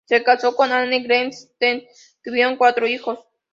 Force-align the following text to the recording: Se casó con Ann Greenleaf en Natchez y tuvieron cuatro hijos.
Se 0.07 0.23
casó 0.23 0.55
con 0.55 0.71
Ann 0.71 0.89
Greenleaf 0.89 1.35
en 1.59 1.77
Natchez 1.83 2.17
y 2.17 2.21
tuvieron 2.31 2.57
cuatro 2.57 2.87
hijos. 2.87 3.19